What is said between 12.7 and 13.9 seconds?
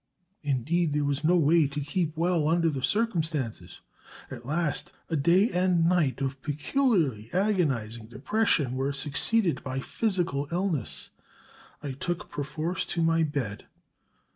to my bed.